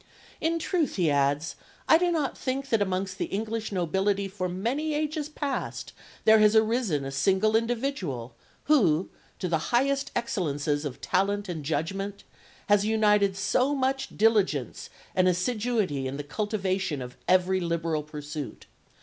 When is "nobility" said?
3.71-4.27